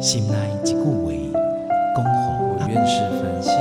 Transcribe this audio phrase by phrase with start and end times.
[0.00, 0.82] 心内一句话，
[1.94, 2.10] 恭候
[2.42, 3.52] 我愿是繁星，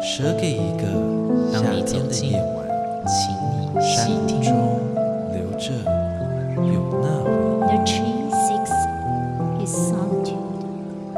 [0.00, 0.82] 舍给一个
[1.52, 2.56] 夏天的夜晚，
[3.06, 3.96] 请你山
[4.42, 4.46] 中
[5.32, 5.70] 留着
[6.56, 7.06] 有那
[7.66, 7.86] 回忆。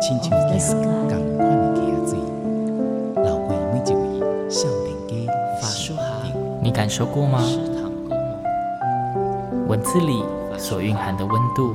[0.00, 2.16] 亲像一只同款的鸭子，
[3.16, 6.02] 留给每一位少年家法术好，
[6.60, 7.38] 你感受过吗？
[9.68, 10.24] 文字里
[10.58, 11.74] 所蕴含的温度，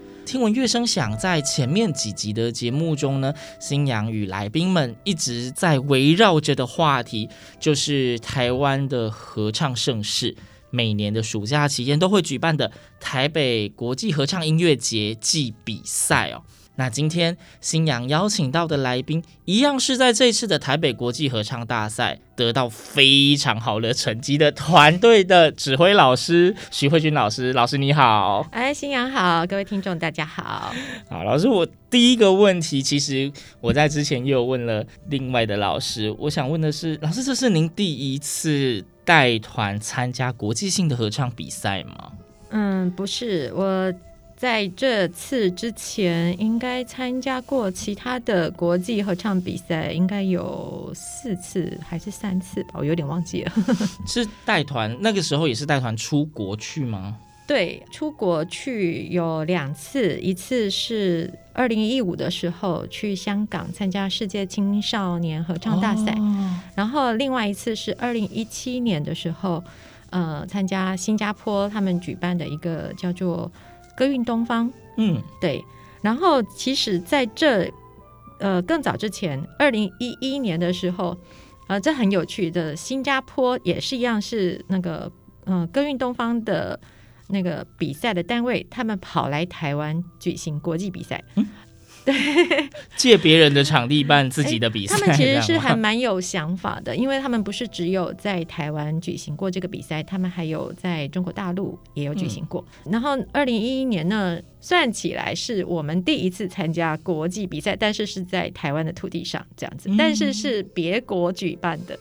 [0.25, 7.27] 听闻乐声响，在前面几集的节目中呢，新娘与来宾们一直在围绕着的话题，
[7.59, 10.35] 就是台湾的合唱盛事，
[10.69, 16.43] 每年的暑假期间都会举办的台北国际合唱音乐节暨比赛哦。
[16.75, 27.51] 那今天新阳邀请到的来宾，一样是在这次的台北国际合唱大赛得到非常好的成绩的团队的指挥老师徐慧君老师。
[27.53, 30.73] 老师你好，哎，新阳好，各位听众大家好。
[31.09, 42.11] 好，老师，我第一个问题，其实我在之前又有问了另外的老师，我想问的是，老师，这是您第一次带团参加国际性的合唱比赛吗？
[42.49, 43.93] 嗯，不是我。
[44.41, 53.51] 在这次之前，应该参加过其他的国际合唱比赛，应该有四次还是三次吧，我有点忘记了。
[54.07, 57.19] 是带团，那个时候也是带团出国去吗？
[57.45, 69.63] 对，出国去有两次，一次是二零一五的时候去香港参加世界青少年合唱大赛，哦，然后另外一次是二零一七年的时候，
[70.09, 73.51] 呃，参加新加坡他们举办的一个叫做。
[74.01, 75.63] 歌韵东方，嗯，对。
[76.01, 77.71] 然后其实在这
[78.39, 81.15] 呃更早之前，二零一一年的时候，
[81.67, 85.11] 呃，这很有趣的，新加坡也是一样，是那个
[85.45, 86.79] 嗯、呃、歌韵东方的
[87.27, 91.23] 那个比赛的单位，他们跑来台湾举行国际比赛。
[91.35, 91.45] 嗯
[92.03, 92.15] 对，
[92.95, 102.65] 借别人的场地办自己的比赛，他们其实是还蛮有想法的，因为他们不是只有在台湾举行过这个比赛，他们还有在中国大陆也有举行过。
[102.85, 111.97] 嗯、然后二零一一年呢，算起来是我们第一次参加国际比赛，但是是在台湾的土地上这样子，但是是别国举办的。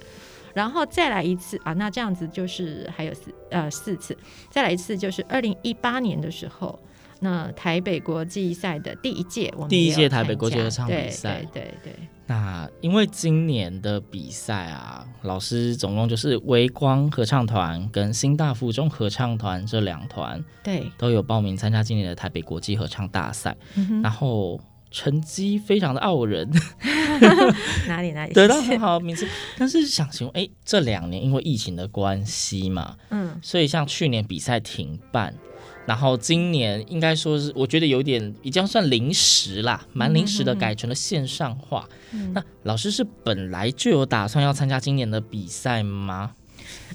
[0.55, 4.17] 然后再来一次啊，那这样子就是还有四呃四次，
[4.51, 6.79] 再来一次就是二零一八年的时候。
[7.21, 12.09] 那台北国际赛的第一届，我们第一届台北国际合唱比赛，对对对，对。
[12.27, 24.61] 那因为今年的比赛啊，老师总共就是微光合唱团跟新大附中合唱团这两团，对，都有报名参加今年的台北国际合唱大赛，嗯、然后
[24.93, 26.49] 成绩非常的傲人，
[27.89, 28.33] 哪 里哪里？
[28.33, 29.27] 得到很好的名次。
[29.59, 35.35] 但是想请问，哎，这两年因为疫情的关系嘛，嗯，所以像去年比赛停办。
[35.87, 41.89] 然后今年应该说是，我觉得有点已经算临时啦，蛮临时的，改成了线上化。
[42.13, 46.33] 嗯、那老师是本来就有打算要参加今年的比赛吗？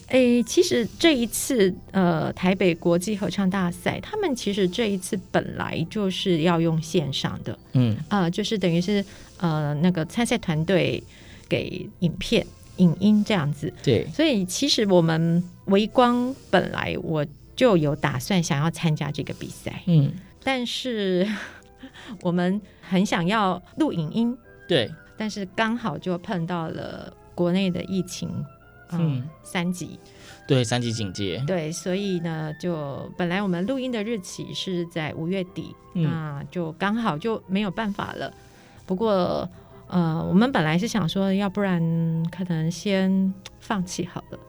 [0.07, 9.03] 诶，其实这一次呃台北国际合唱大赛，他们其实这一次本来就是要用线上的，嗯啊、呃，就是等于是
[9.37, 11.03] 呃那个参赛团队
[11.49, 12.45] 给影片、
[12.77, 13.73] 影音这样子。
[13.83, 17.25] 对，所以其实我们微光本来我。
[17.55, 20.11] 就有打算想要参加这个比赛，嗯，
[20.43, 21.27] 但是
[22.21, 28.29] 我们很想要录影音，对，但是刚好就碰到了国内的疫情，
[28.91, 29.29] 嗯，嗯。
[29.43, 29.99] 三级，
[30.47, 38.33] 对，三级警戒，对，所以呢，就本来我们录音的日期是在五月底，嗯，那就刚好就没有办法了。
[38.87, 39.47] 不过，
[39.87, 41.79] 呃，我们本来是想说，要不然
[42.31, 44.39] 可能先放弃好了。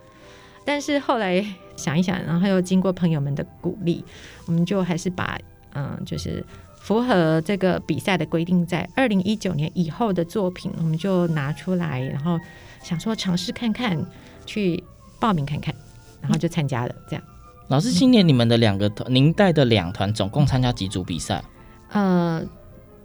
[0.66, 1.42] 但是后来
[1.76, 4.04] 想一想，然后又经过朋友们的鼓励，
[4.46, 5.38] 我们就还是把
[5.74, 6.44] 嗯，就是
[6.80, 12.38] 符合这个比赛的规定，在二零一九年以后的作品，我们就拿出来，然后
[12.82, 13.96] 想说尝试看看，
[14.44, 14.82] 去
[15.20, 15.74] 报名看看，
[16.20, 16.94] 然后就参加了。
[17.08, 17.22] 这样，
[17.68, 21.42] 老师，今年你们的两个团，您带的两团总共参加几组比赛？
[21.92, 22.44] 呃。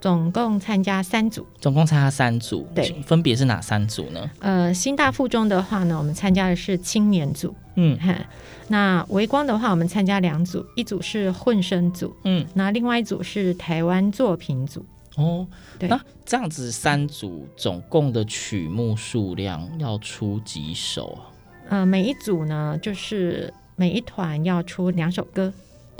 [0.02, 4.28] 总共参加三组，总共参加三组，对，分别是哪三组呢？
[4.40, 7.96] 呃，新大附中的话呢，我们参加的是青年组，嗯，
[8.66, 14.84] 那维光的话，我们参加两组，一组是混声组，嗯，那另外一组是台湾作品组，
[15.14, 15.46] 哦，
[15.78, 21.30] 对，那这样子三组总共的曲目数量要出几首啊？
[21.68, 25.52] 呃，每一组呢，就是每一团要出两首歌。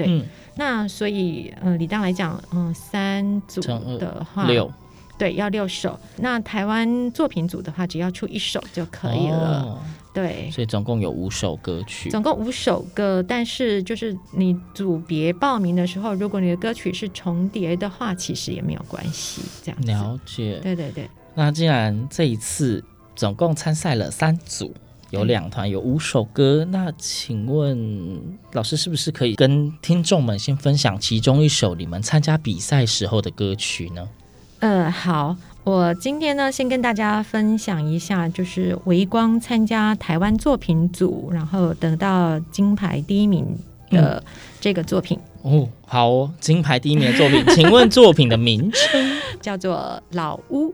[0.04, 0.24] 对，嗯、
[0.56, 3.60] 那所以呃，理当来讲，嗯、呃，三组
[3.98, 4.70] 的话六，
[5.16, 5.98] 对，要六首。
[6.18, 9.62] 那台湾作品组的话，只要出一首就可以了。
[9.62, 9.78] 哦、
[10.12, 13.22] 对，所以总共有五首歌曲，总共五首歌。
[13.22, 19.42] 但是就是你组别报名的时候，如果你的歌曲是重叠的话，其实也没有关系。
[19.62, 20.58] 这样了解。
[20.62, 21.08] 对对对。
[21.34, 22.84] 那既然这一次
[23.14, 24.74] 总共参赛了三组。
[25.12, 26.66] 有两团，有五首歌。
[26.70, 28.18] 那请问
[28.52, 34.08] 老师是不是可以跟听众们先分享其中一首你们参加比赛时候的歌曲呢？
[34.60, 43.46] 呃，好，我今天呢先跟大家分享一下，就是维光参加台湾作品组，然后得到金牌第一名
[43.90, 44.22] 的
[44.62, 45.18] 这个作品。
[45.44, 49.76] 嗯、哦，好哦，金牌第一名的作品，请问作品的名称 叫做
[50.16, 50.72] 《老屋》。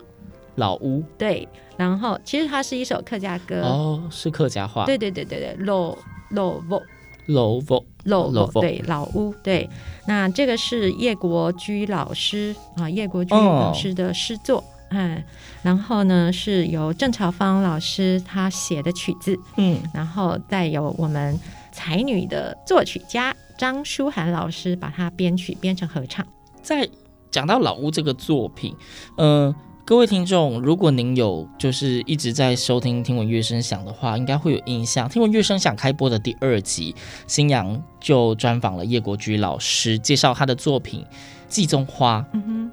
[0.54, 1.48] 老屋，对。
[1.78, 4.84] 然后，其实它是一首客家歌哦，是客家话。
[4.84, 5.96] 对对对对对，老
[6.30, 6.82] 老屋，
[7.26, 7.62] 老屋，
[8.02, 9.70] 老屋，对老屋，对。
[10.08, 15.22] 那这个是叶国居老师啊，叶国居老师的诗作，嗯、哦。
[15.62, 19.78] 然后呢，是由郑朝芳老师他写的曲子，嗯。
[19.94, 21.38] 然后再由我们
[21.70, 26.26] 才女的作曲家张舒涵老师把它编曲编成合唱。
[26.60, 26.88] 在
[27.30, 28.74] 讲到老屋这个作品，
[29.16, 29.56] 嗯、呃。
[29.88, 35.08] 各位听众，如果您有就是一直在收听《听闻乐声响》的话，应该会有印象。
[35.10, 36.94] 《听闻乐声响》开播的第二集，
[37.26, 41.00] 新阳就专访了叶国居老师，介绍他的作品
[41.48, 42.20] 《季中花》。
[42.34, 42.70] 嗯哼，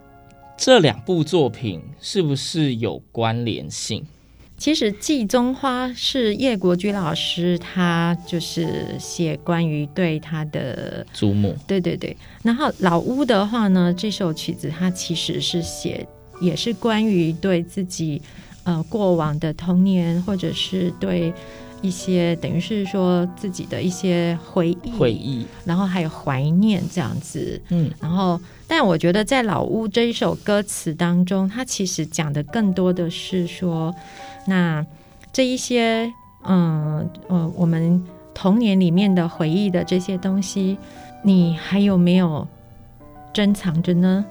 [0.58, 4.06] 这两部作品是不是有关联性？
[4.58, 11.56] 其实《季中花》是叶国居老师，他就是写关于对他的祖母。
[11.66, 12.18] 对对对。
[12.44, 16.06] 然后《老屋》的话呢，这首曲子他其实是写。
[16.40, 18.22] 也是关于对自己
[18.64, 21.34] 呃过往的童年，或者是对
[21.82, 27.62] 一些等于是说自己的一些回忆，回忆，然后还有怀念这样子。
[27.70, 33.94] 嗯，然后但我觉得在《老屋》这一首歌词当中，它其实讲的更多的是说，
[34.48, 34.86] 那
[35.32, 36.12] 这一些
[36.44, 38.04] 嗯呃我们
[38.34, 40.78] 童年里面的回忆的这些东西，
[41.24, 42.48] 你还有没有
[43.32, 44.26] 珍藏着呢？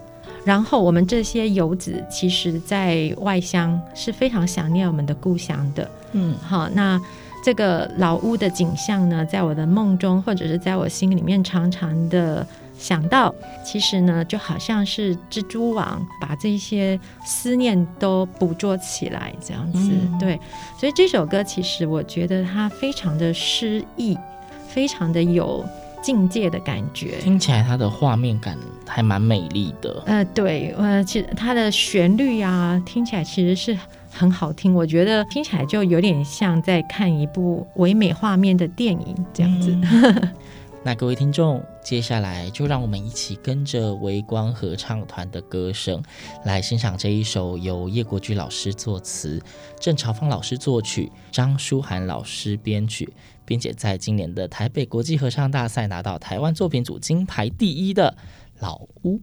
[0.45, 5.91] 然后我们这些游子，其实，在外乡是非常想念我们的故乡的。
[6.13, 7.01] 嗯，好，那
[7.43, 12.47] 这个老屋的景象呢，在我的梦中，或者是在我心里面，常常的
[12.79, 19.79] 想到，其实呢，就好像是蜘蛛网把这些思念都捕捉起来，这样子。
[19.79, 20.39] 嗯、对，
[20.79, 24.17] 所以这首歌其实我觉得它非常的诗意，
[24.69, 25.65] 非常的有。
[26.05, 30.03] 境界的感觉，听起来它的画面感还蛮美丽的。
[30.05, 33.79] 呃，对，呃，其实它的旋律啊，听起来其实是
[34.11, 34.75] 很好听。
[34.75, 39.71] 我觉得听起来就有点像在看一部唯美画面的电影这样子。
[39.71, 40.33] 嗯
[40.87, 46.03] 那各位听众，接下来就让我们一起跟着微光合唱团的歌声，
[46.45, 49.43] 来欣赏这一首由叶国居老师作词、
[49.81, 53.11] 郑朝芳老师作曲、张舒涵老师编曲，
[53.45, 58.17] 并且在今年的台北国际合唱大赛拿到台湾作品组金牌第一的
[58.63, 59.17] 《老屋》。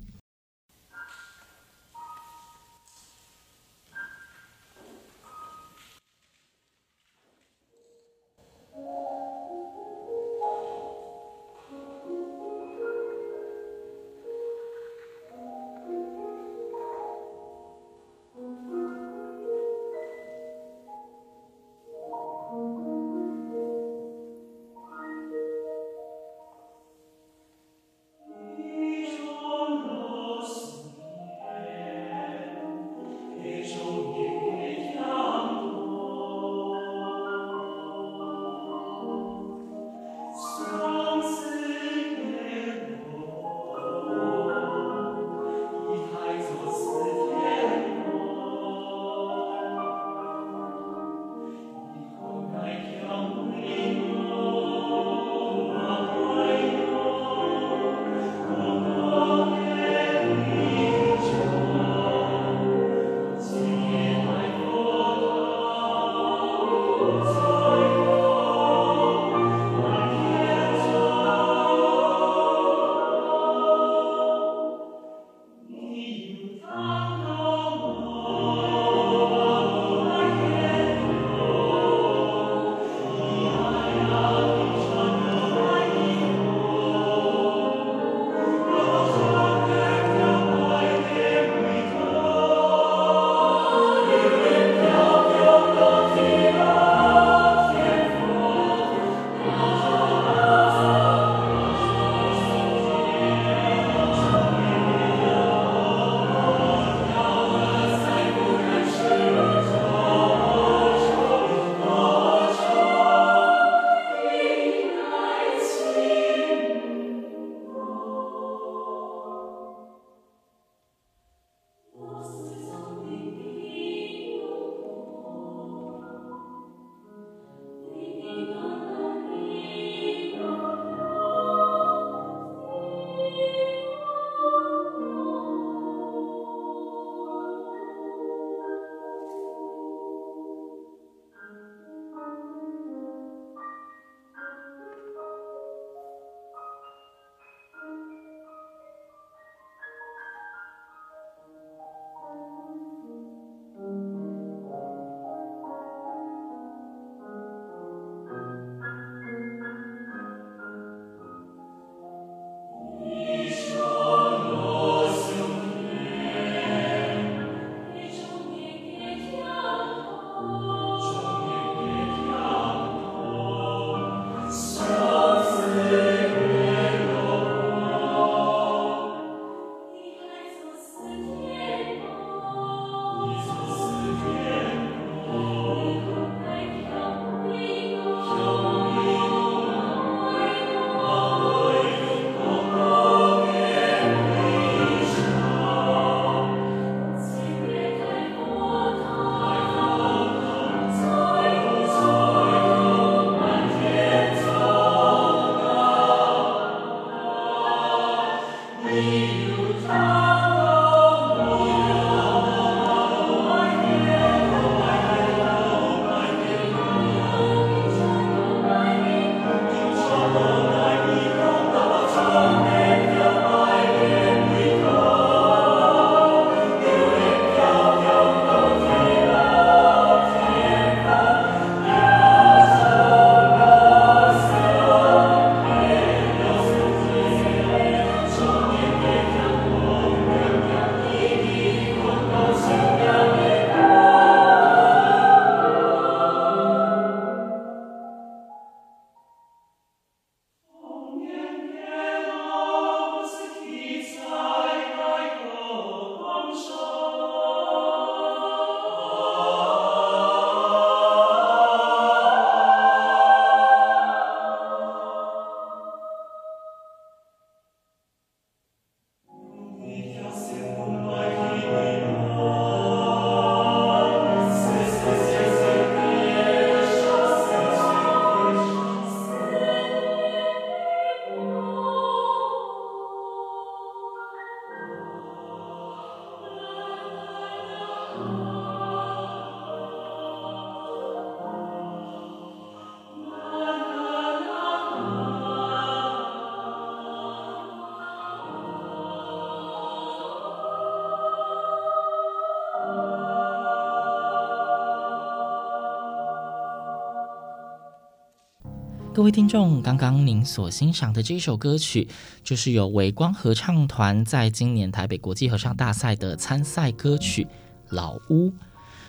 [309.21, 312.07] 各位听众，刚刚您所欣赏的这一首歌曲，
[312.43, 317.43] 就是由微光合唱团在今年台北国际合唱大赛的参赛歌曲
[317.89, 318.47] 《老屋》。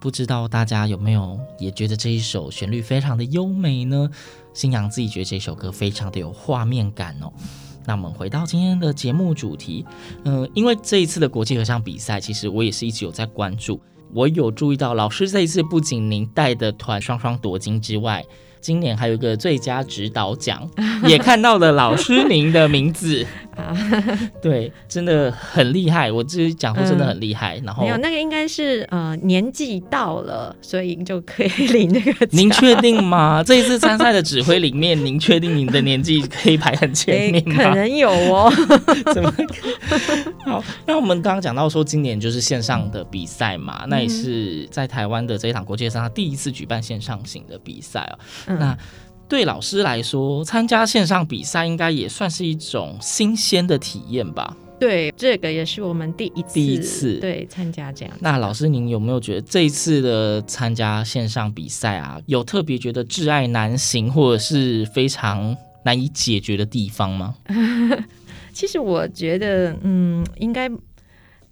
[0.00, 4.10] 不知道大家有没有也觉得这一首旋律非常的优美呢？
[4.52, 7.32] 新娘自己觉得这首歌非常的有画面感哦。
[7.86, 9.82] 那我们回到今天的节目主题，
[10.26, 13.80] 嗯、因为这一次的国际合唱比赛，其实我也是一直有在关注。
[14.12, 18.22] 我有注意到老师这一次不仅您带的团双双夺金之外，
[18.62, 20.66] 今年还有一个最佳指导奖，
[21.06, 23.26] 也看到了老师您的名字。
[24.40, 26.10] 对，真的很厉害。
[26.10, 27.58] 我自己讲说真的很厉害。
[27.58, 32.28] 嗯、然后没有那个应该是呃年纪到了，所以就可以领那个奖。
[32.30, 33.42] 您确定吗？
[33.44, 37.56] 这一次参赛的指挥里面，您确定您的年纪可以排很前面吗？
[37.56, 38.50] 可能有哦。
[39.12, 39.30] 怎么？
[40.46, 48.00] 好，那我们刚刚讲到说，今年就是线上的比赛嘛，嗯、那也是在台湾的这一场国际上，他第一次举办线上型的比赛
[48.46, 48.51] 哦。
[48.58, 48.76] 那
[49.28, 54.56] 对老师来说，参加线上比赛应该也算是一种新鲜的体验吧？
[54.78, 58.14] 对，这个也是我们第一次第一次对参加这样。
[58.20, 67.36] 那老师，您有没有觉得这一次的参加线上比赛啊，有特别觉得挚爱难行或者是非常难以解决的地方吗？
[68.52, 70.68] 其实我觉得，嗯，应该。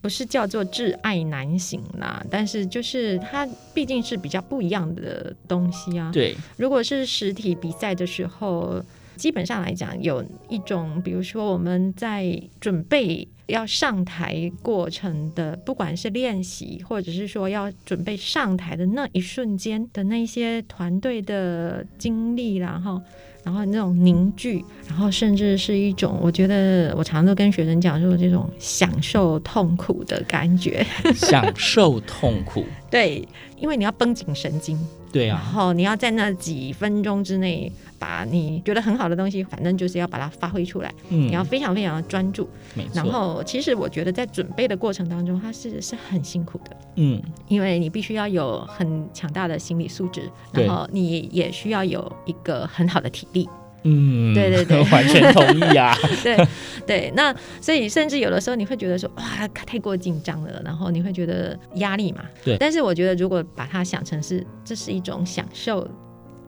[0.00, 6.11] 不是叫做挚爱难行啦，但是就是它毕竟是比较不一样的东西啊。
[6.12, 8.83] 对，如果是实体比赛的时候，
[9.16, 23.02] 基本上来讲，有一种，比如说我们在准备要上台过程的，不管是练习，或者是说要准备上台的那一瞬间的那些团队的经历，然后。
[23.42, 30.87] 然后那种凝聚，然后甚至是一种，我觉得我常常都跟学生讲说，这种享受痛苦的感觉。
[31.14, 33.26] 享受痛苦， 对，
[33.59, 34.78] 因为你要绷紧神经。
[35.12, 40.94] 对啊，然后你要在那几分钟之内，把你觉得很好的东西，反正就是要把它发挥出来。
[41.08, 42.48] 嗯，你要非常非常的专注。
[42.74, 42.92] 没错。
[42.94, 46.76] 然后，其实我觉得在准备的过程当中，它是是很辛苦的。
[46.96, 53.48] 嗯，因为你必须要有很强大的心理素质，然后你也需要有一个很好的体力。
[53.82, 55.94] 嗯，对对对， 完全同意啊。
[56.22, 56.46] 对
[56.87, 62.25] 对，那所以甚至有的时候你会觉得说哇，太过紧张了，然后你会觉得压力嘛。
[62.44, 62.56] 对。
[62.58, 65.87] 但是我觉得如果把它想成是这是一种享受，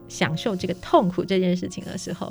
[0.07, 2.29] 享受这个痛苦这件事情的时候，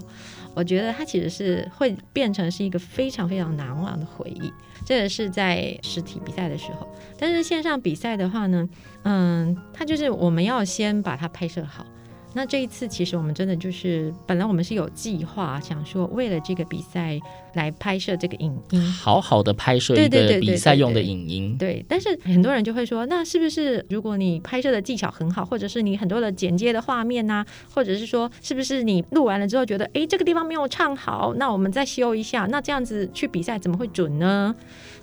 [0.55, 4.53] 我觉得它其实是会变成是一个非常非常难忘的回忆。
[4.85, 6.87] 这个是在实体比赛的时候，
[7.19, 8.69] 但是线上比赛的话呢，
[9.05, 11.87] 嗯，它就是我们要先把它拍摄好。
[12.35, 17.19] 那这一次其实我们真的就是，本来我们是有计划想说，为了这个比赛
[17.55, 21.57] 来拍摄这个影音，好好的拍摄一个比赛用的影音。
[21.59, 34.55] 对，但是很多人就会说，那是不是如果你拍摄的技巧很好，或者是你很多的剪接的画面呐、啊，或者是说，是不是你录完了之后觉得，哎，这个地方没有唱好，那我们再修一下，那这样子去比赛怎么会准呢？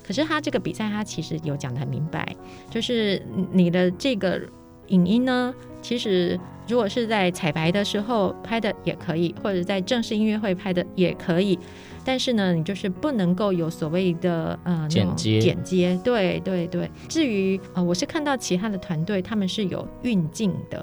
[0.04, 2.36] 可是他这个比赛，他其实有讲的很明白，
[2.72, 3.22] 就是
[3.52, 4.42] 你的这个
[4.88, 11.58] 影音呢，其实如果是在彩排的时候拍的也可以，或者在正式音乐会拍的也可以，
[12.06, 16.90] 但是呢，你就是不能够有所谓的呃剪接剪接，对对对。
[17.08, 20.80] 至于呃，我是看到其他的团队他们是有运镜的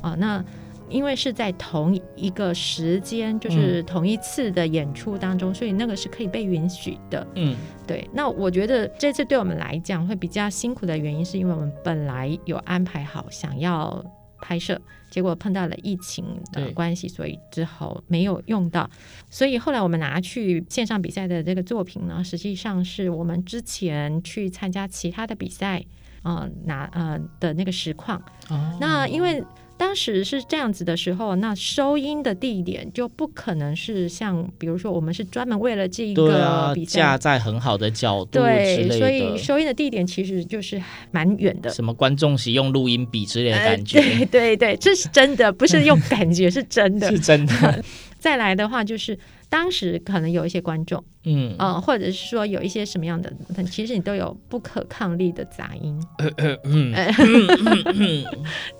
[0.00, 0.44] 啊、呃，那。
[0.90, 7.26] 因为是在同一个时间，就是同一次的演出当中，嗯、所以那个是可以被允许的。
[7.34, 8.06] 嗯，对。
[8.12, 14.04] 那我觉得这次对我们来讲会比较辛苦的原因，是因为我们本来有安排好想要
[14.42, 14.78] 拍摄，
[15.08, 18.90] 结果碰到了疫情的关系，所以之后没有用到。
[19.30, 25.82] 所以后来我们拿去线上比赛的这个作品呢，实际上是我们之前去参加其他的比赛，
[26.24, 28.20] 呃，拿呃的那个实况。
[28.50, 28.76] 哦。
[28.80, 29.42] 那因为。
[29.76, 40.80] 当时是这样子的时候，那收音的地点就不可能是像，比如说我们是专门为了这一个比赛架在很好的角度，对，所以收音的地点其实就是
[41.10, 41.70] 蛮远的。
[41.70, 43.98] 什么观众席用录音笔之类的感觉？
[43.98, 47.84] 呃、对对对，这是真的，不是用感觉，是真的， 是真的。
[48.18, 49.18] 再来的话就是。
[49.52, 53.30] 当时可能有一些观众，嗯啊、呃，或者是说有一些什么样的，
[53.70, 56.02] 其实你都有不可抗力的杂音，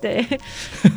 [0.01, 0.25] 对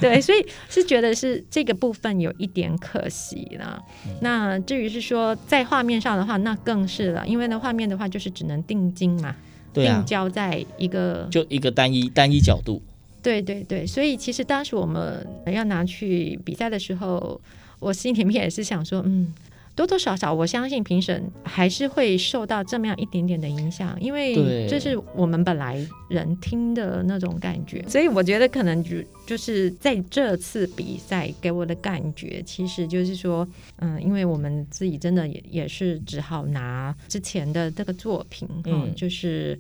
[0.00, 3.78] 对，所以是觉得是这个部分有一点可惜了。
[4.06, 9.36] 嗯、那至于是说在画面上的话，那更是了，因为呢画面的话就是只能定睛嘛，
[9.74, 12.80] 对啊、定焦在一个就一个单一单一角度，
[13.22, 17.38] 对对对，所以其实当时我们要拿去比赛的时候，
[17.78, 19.34] 我心里面也是想说，嗯。
[19.76, 39.58] 多多少少，我相信评审还是会受到这么样一点点的影响，因为这是我们本来人听的那种感觉，所以我觉得可能就就是在这次比赛给我的感觉，其实就是说，嗯，因为我们自己真的也也是只好拿之前的这个作品，嗯，就是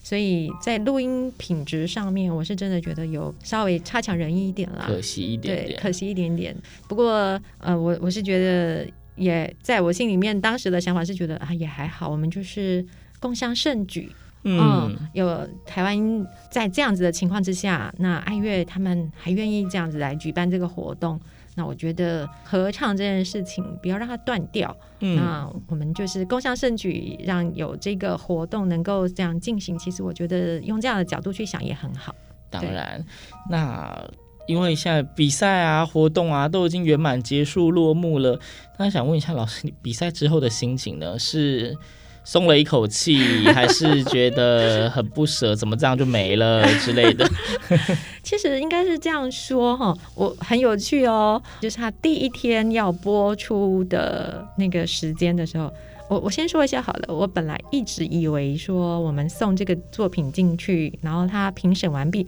[0.00, 6.56] 所以在录音品质上面，我是真的觉得有稍微差强人意一点了，可惜一点点，对，可惜一点点。
[6.86, 8.86] 不过，呃，我我是觉得。
[9.16, 12.84] 也在我心里面，当时的想法是觉得啊，也还好，我们就是
[13.18, 14.12] 共襄盛举，
[14.44, 21.20] 嗯，嗯，有台湾在这样子的情况之下，那爱乐他们还愿意这样子来举办这个活动，
[21.54, 32.14] 那我觉得合唱这件事情不要让它断掉，嗯，那我们就是共襄盛举，让有这个活动能够这样进行，其实我觉得用这样的角度去想也很好。
[32.50, 33.04] 当然，
[33.50, 34.08] 那。
[34.46, 38.38] 因为现在比赛啊、活动啊都已经圆满结束落幕了，
[38.78, 41.18] 那想问一下老师，你比赛之后的心情呢？
[41.18, 41.76] 是
[42.24, 43.18] 松了一口气，
[43.54, 45.54] 还是觉得很不舍？
[45.54, 47.28] 怎么这样就没了之类的？
[48.22, 55.72] 其实应该是这样说哈，我很有趣哦，就是他第一天要播出的那个时间的时候，
[56.08, 62.26] 我我先说一下好了，我本来一直以为说我们送这个作品进去，然后他评审完毕。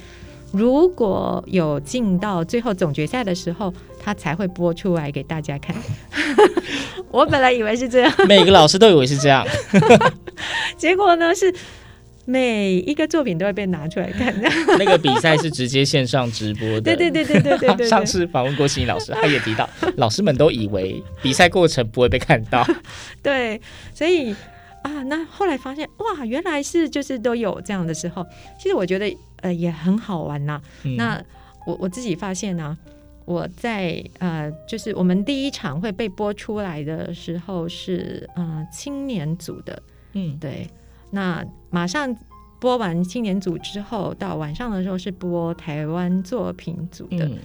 [0.52, 5.76] 如果有进到最后总决赛的时候，他才会播出来给大家看。
[7.11, 9.46] 我本来以为是这样， 每个老师都以为是这样，
[10.76, 11.54] 结果呢是
[12.24, 14.34] 每一个作品都会被拿出来看。
[14.78, 17.88] 那个比赛是直接线上直播的，对对对对对对对。
[17.88, 22.66] 上次访问郭心怡老师，他也提到，老师们都以为比赛过程不会被看到。
[23.22, 23.61] 对，
[23.94, 24.32] 所以
[24.82, 28.26] 啊，那后来发现哇，原来是就是都有这样的时候。
[28.58, 29.14] 其实我觉得。
[29.42, 30.62] 呃，也很好玩呐、啊。
[30.85, 31.22] 嗯、那
[31.66, 32.79] 我我自己发现呢、啊，
[33.24, 40.68] 我在呃，就是我们第一场会被播出来的时候是呃青年组的，嗯，对。
[41.11, 42.14] 那马上
[42.61, 47.27] 播完青年组之后，到晚上的时候是播台湾作品组的。
[47.27, 47.38] 嗯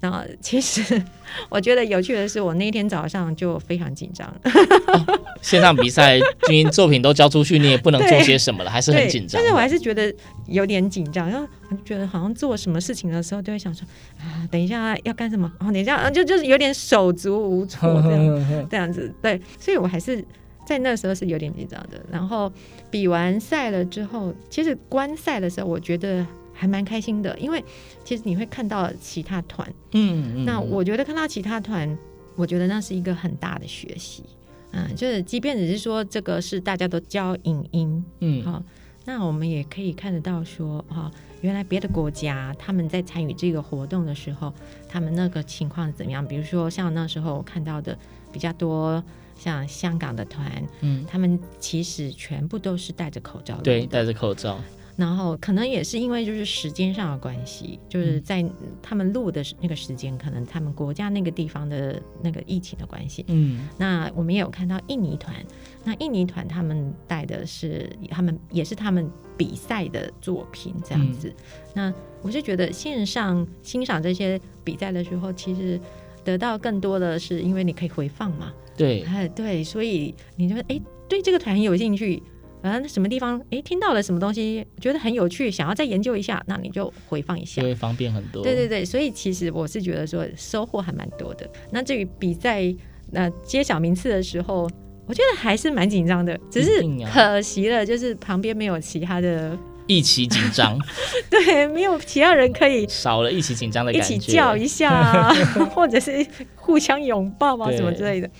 [0.00, 1.02] 那其实
[1.48, 4.26] 我觉得有趣的是，我那天早上就非常紧张。
[4.44, 6.16] 哦、 线上比赛，
[6.48, 9.40] 因为作品都交出去，你也不能做些什么了，还是很紧张。
[9.40, 10.14] 但是我还是觉得
[10.46, 11.46] 有点紧张，然后
[11.84, 13.84] 觉得好像做什么事情的时候，都会想说
[14.20, 15.52] 啊，等一下要干什么？
[15.58, 19.12] 哦，等一下就就是有点手足无措这样 这样子。
[19.20, 20.24] 对，所以我还是
[20.64, 22.00] 在那时候是有点紧张的。
[22.08, 22.52] 然后
[22.88, 26.24] 比完赛了之后，其实观赛的时候，我觉得。
[26.58, 27.64] 还蛮开心的，因为
[28.04, 31.96] 其实你会看到其他团，嗯，嗯，那我觉得看到其他团，
[32.34, 34.24] 我觉得那是一个很大的学习，
[34.72, 38.60] 嗯，就是即便只是说这个是大家都教影音，嗯，好，
[39.04, 44.52] 那我们也可以看得到说，哈、哦，原来别的国家他们在参与这个活动的时候，
[44.88, 46.26] 他们那个情况怎么样？
[46.26, 47.96] 比如说像那时候我看到的
[48.32, 49.00] 比较多，
[49.36, 54.58] 像香港的团，嗯，他们其实全部都是戴着口罩的，对，戴着口罩。
[54.98, 58.44] 然后可能也是因为就是时间上的关系，就是在
[58.82, 63.24] 他们录的那个时间，嗯、可能他们国家那个地方的那个疫情的关系。
[63.28, 65.36] 嗯，那我们也有看到印尼团，
[65.84, 71.28] 那印尼团他们带的是他们也是他们比赛的作品这样子。
[71.28, 71.34] 嗯、
[71.74, 75.80] 那我是觉得线上欣赏这些比赛的时候，其实
[76.24, 78.52] 得到更多的是因为你可以回放嘛。
[78.76, 82.20] 对，哎对，所以你就哎对这个团有兴趣。
[82.68, 83.40] 啊，那什么地方？
[83.50, 88.42] 哎，听到了什么东西，觉得很有趣，想要再研究一下，那你就回放一下，就会方便很多。
[88.42, 91.48] 对对对，所以其实我是觉得说收获还蛮多的。
[91.70, 92.62] 那至于比赛
[93.10, 94.68] 那揭晓名次的时候，
[95.06, 100.78] 我觉得还是蛮紧张的，只是可惜了，就是旁边没有其他的一起紧张，
[101.30, 105.34] 对，没有其他人可以少了一起紧张的感觉，一起叫一下啊，
[105.74, 108.30] 或者是互相拥抱啊什么之类的，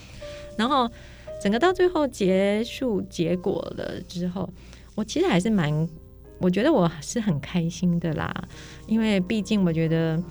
[0.56, 0.90] 然后。
[1.40, 4.48] 整个到最后结束结果了之后，
[4.94, 5.88] 我其实还是蛮，
[6.38, 8.32] 我觉得我是很开心的啦，
[8.86, 10.22] 因为毕竟我觉得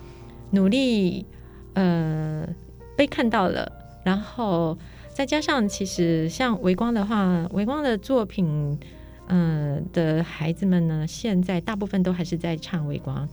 [0.51, 1.25] 努力
[1.73, 2.47] 呃
[2.95, 3.71] 被看到了，
[4.03, 4.77] 然后
[5.13, 8.77] 再加上其实像微光的话，微光的作品，
[9.27, 13.27] 嗯、呃、的孩子们呢，现在大部分都还是在唱微光，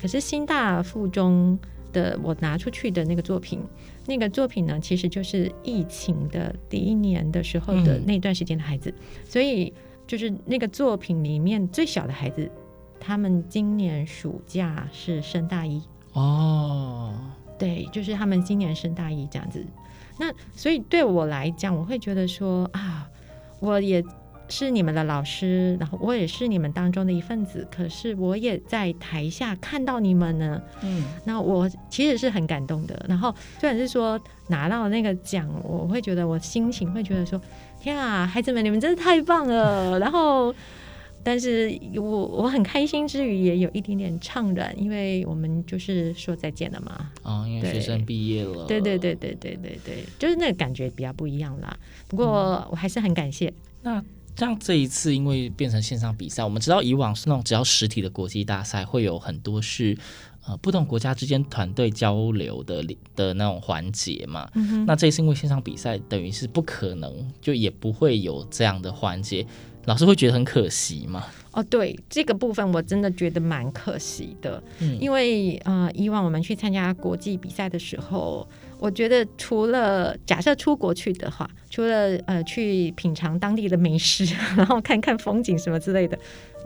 [0.00, 1.58] 可是新大附中
[1.96, 3.58] 的我拿出去的那个作品。
[4.06, 9.72] 那个作品呢，其实就是疫情的第一年的时候的那段时间的孩子，嗯、所以
[10.06, 12.50] 就是那个作品里面最小的孩子，
[13.00, 15.82] 他们今年暑假是升大一
[16.12, 17.14] 哦，
[17.58, 19.64] 对，就是他们今年升大一这样子。
[20.18, 23.08] 那所以对我来讲，我会觉得说啊，
[23.60, 24.04] 我也。
[24.48, 27.66] 是你们的老师，然后我也是你们当中的一份子。
[27.70, 33.04] 可是我也在台下看到你们呢，嗯，那我其实是很感动的。
[33.08, 37.40] 然后虽然是说拿到那个奖，我会觉得我心情会觉得说，
[37.80, 39.98] 天啊，孩子们，你们真的太棒了。
[39.98, 40.54] 然后，
[41.24, 47.10] 但是我我很开心之余，也有一点点怅然，因为我们就是说再见了嘛。
[47.24, 48.64] 哦，因为学生毕业了。
[48.66, 51.76] 对对对对对对对，就是那个感觉比较不一样啦。
[52.06, 53.52] 不过我还是很感谢。
[53.82, 54.04] 那。
[54.36, 59.96] 像这一次，因为变成线上比赛，我们知道以往是那种只要实体的国际大赛，会有很多是
[60.46, 64.46] 呃不同国家之间团队交流的的那种环节嘛。
[64.54, 69.46] 嗯、哼那这一次因为线上比赛，等于是不可能，就也不会有这样的环节，
[69.86, 71.24] 老师会觉得很可惜吗？
[71.52, 78.46] 哦，对，这个部分我真的觉得蛮可惜的，嗯、因为呃以往我们去参加国际比赛的时候。
[78.78, 84.24] 我觉得除了假设出国去的话，除了呃去品尝当地的美食，
[84.56, 86.18] 然后看看风景什么之类的，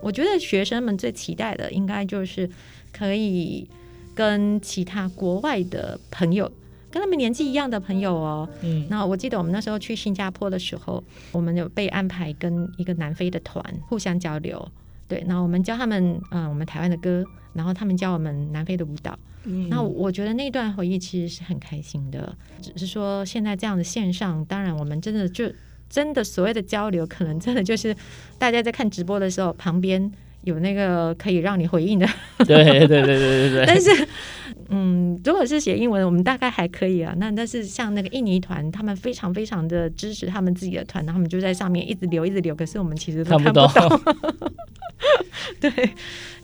[0.03, 2.49] 我觉得学生们最期待的应该就是
[2.93, 3.69] 可以
[4.15, 6.51] 跟其他国外的朋友，
[6.91, 8.49] 跟他们年纪一样的朋友哦。
[8.63, 8.87] 嗯。
[8.91, 14.69] 那我记得我们那时候去新加坡的时候，我们有被安排跟一个南非的团互相交流。
[15.11, 19.19] 对，那我们教他们嗯、呃、我们台湾的歌，然后他们教我们南非的舞蹈。
[19.43, 25.51] 嗯，那我觉得那段回忆其实是很开心的，只是说现在这样的线上，当然我们真的就
[25.89, 27.93] 真的所谓的交流，可能真的就是
[28.39, 32.07] 大家在看直播的时候，旁边有那个可以让你回应的。
[32.47, 33.65] 对对对对对对。
[33.67, 34.09] 但是，
[34.69, 37.15] 嗯，如果是写英文，我们大概还可以啊。
[37.19, 43.69] 那但是像那个印尼团，他们非常非常的支持他们自己的团，他们就在上面一直留一直留，可是我们其实都看不懂。
[43.69, 44.53] 看不懂
[45.61, 45.71] 对。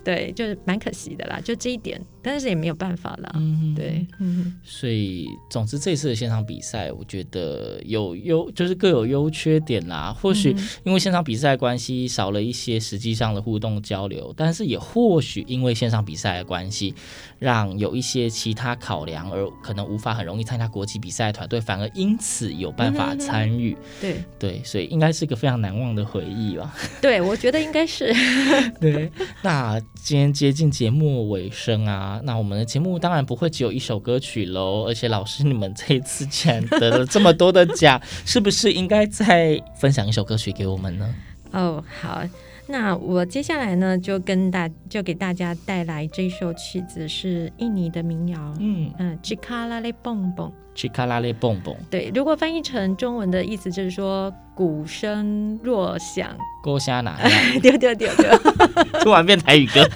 [0.06, 3.32] 对，就是蛮可惜的啦，就这一点，但是也没有办法啦。
[3.34, 10.16] 嗯，对，嗯，所以总之这次的线上比赛，我觉得有优，就是各有优缺点啦。
[10.16, 16.94] 或许因为线上比赛关系少了一些实际上的互动交流，但是也或许因为线上比赛的关系，
[17.40, 23.72] 让有一些其他考量而可能无法很容易参加国际比赛的团队，反而因此有办法参与。
[23.72, 26.72] 嗯、对对，所以应该是一个非常难忘的回忆吧。
[27.02, 28.14] 对，我觉得应该是。
[28.80, 29.10] 对，
[29.42, 29.82] 那。
[30.02, 34.84] 今天接近节目尾声啊，那我们的节目当然不会只有一首歌曲喽。
[34.86, 41.14] 而且老师，你们这一次既然得了这么多的奖，是不是应该再分享一首歌曲给我们呢？
[41.52, 42.22] 哦，好，
[42.68, 50.52] 那我接下来呢就跟大就给大家带来这首曲子，是印尼的民谣，嗯嗯，Jika Lalai Bom Bom。
[50.76, 57.16] 去卡拉列蹦蹦，对，如果翻译成中文的意思就是说鼓声若响， 勾虾哪？
[57.62, 58.28] 丢丢丢丢，
[59.00, 59.88] 突然变台语歌。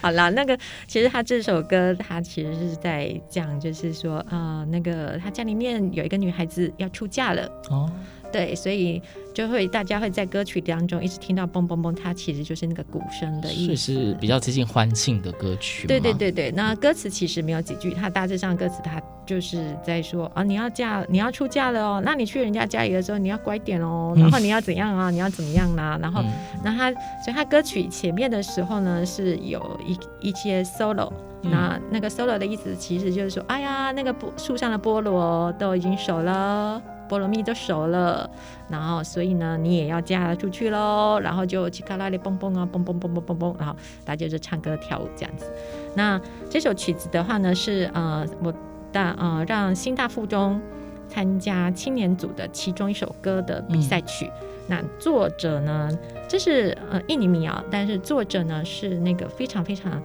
[0.00, 7.88] 好了，那个其实他这首歌，他其实是在讲，就是说啊、呃，那个他家里面有一个女孩子要出嫁了哦，
[8.32, 9.00] 对，所以
[9.34, 15.86] 就会大家会在歌曲当中一直听到嘣嘣嘣，它其实就是那个鼓声的意思，是比较接近欢庆的歌曲。
[15.86, 25.98] 对对对对，那歌词其实没有几句，它大致上歌词它就是在说啊，你要嫁，你要出嫁了哦，那你去人家家里的时候你要乖点哦，然后你要怎样啊，你要怎么样呢、啊？
[26.02, 26.22] 然后，
[26.64, 26.90] 那它
[27.22, 31.12] 所以它歌曲前面的时候呢是有一一些 solo，
[31.42, 36.82] 那那个 solo 的意思其实就是说，哎呀，那个菠树上的菠萝都已经熟了。
[37.08, 38.28] 菠萝蜜都熟了，
[38.68, 41.18] 然后所以呢，你也要嫁出去喽。
[41.20, 45.50] 然后就叽卡拉里蹦蹦啊，蹦蹦蹦蹦蹦蹦，然后大家就唱歌跳舞这样子。
[45.94, 48.52] 那这首曲子的话呢，是呃我
[48.92, 50.60] 大呃让新大附中
[51.08, 54.26] 参加青年组的其中一首歌的比赛曲。
[54.26, 55.90] 嗯、那作者呢，
[56.28, 60.02] 这是呃印尼民谣，但是作者呢是那个非常非常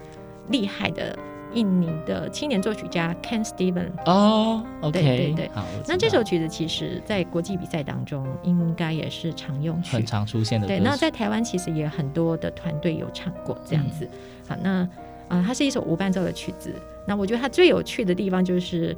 [0.50, 1.18] 厉害的。
[1.54, 5.66] 印尼的青年作曲家 Ken Steven 哦、oh，OK，对对对，好。
[5.88, 10.68] 那这首曲子其实在国际比赛当中应该也是常用曲，很常出现的。
[10.68, 14.06] 对，那在台湾其实也很多的团队有唱过这样子。
[14.06, 14.90] 嗯、好，那啊、
[15.30, 16.74] 呃，它是一首无伴奏的曲子。
[17.08, 18.96] 那我觉得它最有趣的地方就是，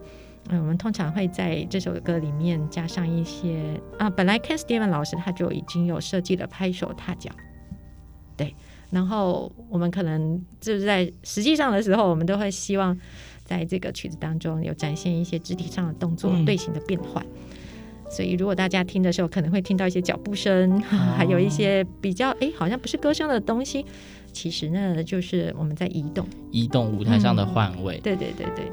[0.49, 7.31] 嗯、呃，我们通常会在这首歌里面加上一些啊，本来 Ken Steven 老师他就已经有设计了拍手踏脚，
[8.37, 8.55] 对。
[8.95, 12.97] 然后我们可能就是在实际上的时候，我们都会希望
[13.43, 17.23] 在这个曲子当中有展现一些肢体上的动作、队形的变换。
[18.09, 20.79] 所以如果大家听的时候，可能会听到一些脚步声，
[21.17, 23.85] 还有一些比较哎，好像不是歌声的东西。
[24.31, 27.99] 其实呢，就是我们在移动，移动舞台上的换位。
[28.01, 28.71] 对对对对。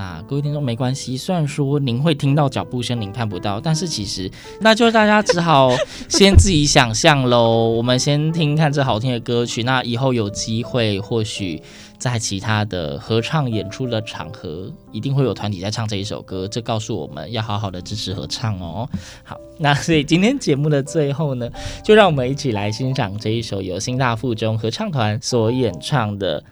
[0.00, 5.76] 那各位听众没关系，虽然说您会听到脚步声，您看不到，但是其实那就大家只好
[6.08, 7.68] 先自己想象喽。
[7.68, 11.62] 我们先听看这好听的歌曲，那以后有机会，或许
[11.98, 16.48] 在其他的合唱演出的场合，一定会有团体在唱这一首歌。
[16.48, 18.88] 这告诉我们要好好的支持合唱哦。
[19.22, 21.46] 好，那所以今天节目的最后呢，
[21.84, 26.42] 就让我们一起来欣赏这一首由新大附中合唱团所演唱的。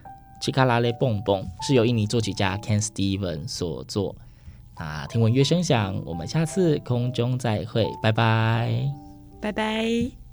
[0.40, 4.14] 奇卡拉勒蹦蹦是由印尼作曲家 Ken Steven 所作。
[4.78, 8.92] 那听闻乐声响，我们下次空中再会，拜拜，
[9.40, 10.27] 拜拜。